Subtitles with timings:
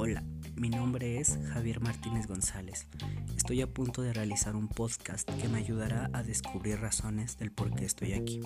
[0.00, 0.22] Hola,
[0.54, 2.86] mi nombre es Javier Martínez González.
[3.36, 7.74] Estoy a punto de realizar un podcast que me ayudará a descubrir razones del por
[7.74, 8.40] qué estoy aquí.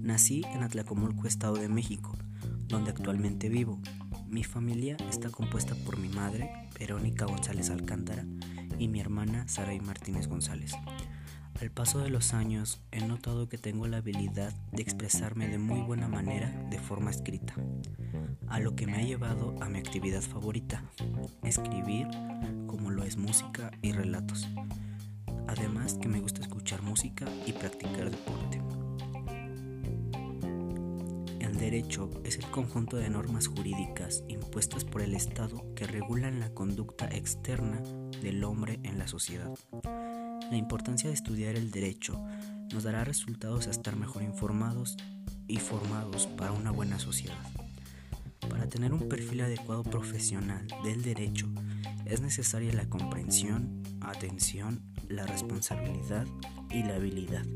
[0.00, 2.16] Nací en Atlacomulco, Estado de México,
[2.68, 3.80] donde actualmente vivo.
[4.28, 8.24] Mi familia está compuesta por mi madre, Verónica González Alcántara,
[8.78, 10.76] y mi hermana, Saray Martínez González.
[11.60, 15.80] Al paso de los años he notado que tengo la habilidad de expresarme de muy
[15.80, 17.54] buena manera de forma escrita,
[18.48, 20.82] a lo que me ha llevado a mi actividad favorita,
[21.42, 22.08] escribir
[22.66, 24.48] como lo es música y relatos.
[25.46, 28.60] Además que me gusta escuchar música y practicar deporte.
[31.38, 36.50] El derecho es el conjunto de normas jurídicas impuestas por el Estado que regulan la
[36.50, 37.80] conducta externa
[38.20, 39.54] del hombre en la sociedad.
[40.50, 42.22] La importancia de estudiar el derecho
[42.72, 44.96] nos dará resultados a estar mejor informados
[45.48, 47.38] y formados para una buena sociedad.
[48.48, 51.48] Para tener un perfil adecuado profesional del derecho
[52.04, 56.26] es necesaria la comprensión, atención, la responsabilidad
[56.70, 57.46] y la habilidad.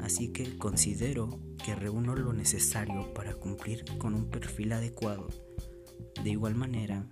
[0.00, 5.28] Así que considero que reúno lo necesario para cumplir con un perfil adecuado.
[6.22, 7.06] De igual manera,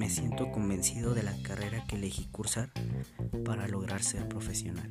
[0.00, 2.72] me siento convencido de la carrera que elegí cursar
[3.44, 4.90] para lograr ser profesional.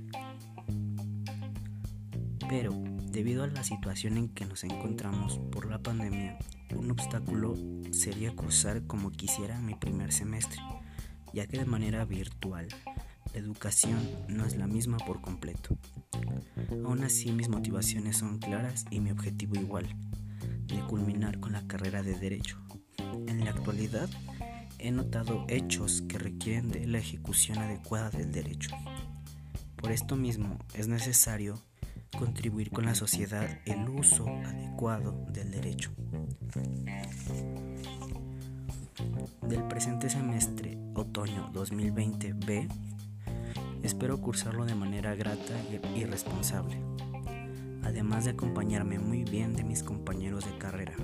[2.47, 2.79] Pero,
[3.11, 6.37] debido a la situación en que nos encontramos por la pandemia,
[6.75, 7.55] un obstáculo
[7.89, 10.61] sería cursar como quisiera mi primer semestre,
[11.33, 12.67] ya que de manera virtual
[13.33, 15.75] la educación no es la misma por completo.
[16.85, 19.87] Aún así mis motivaciones son claras y mi objetivo igual,
[20.67, 22.59] de culminar con la carrera de derecho.
[23.25, 24.07] En la actualidad
[24.80, 28.72] he notado hechos que requieren de la ejecución adecuada del derecho.
[29.75, 31.61] Por esto mismo es necesario
[32.17, 35.92] contribuir con la sociedad el uso adecuado del derecho.
[39.48, 42.67] Del presente semestre otoño 2020B,
[43.83, 45.55] espero cursarlo de manera grata
[45.95, 46.77] y responsable,
[47.83, 50.95] además de acompañarme muy bien de mis compañeros de carrera.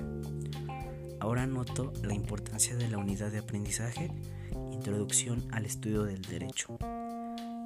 [1.20, 4.10] Ahora noto la importancia de la unidad de aprendizaje,
[4.72, 6.78] introducción al estudio del derecho,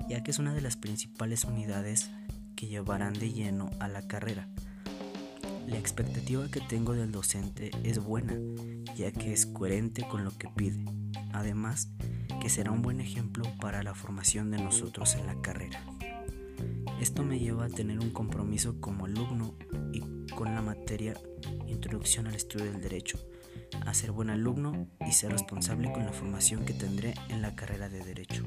[0.08, 2.10] ya que es una de las principales unidades
[2.54, 4.48] que llevarán de lleno a la carrera.
[5.66, 8.34] La expectativa que tengo del docente es buena,
[8.96, 10.84] ya que es coherente con lo que pide,
[11.32, 11.88] además
[12.40, 15.84] que será un buen ejemplo para la formación de nosotros en la carrera.
[17.00, 19.54] Esto me lleva a tener un compromiso como alumno
[19.92, 20.00] y
[20.34, 21.14] con la materia
[21.66, 23.18] Introducción al Estudio del Derecho,
[23.86, 27.88] a ser buen alumno y ser responsable con la formación que tendré en la carrera
[27.88, 28.44] de Derecho.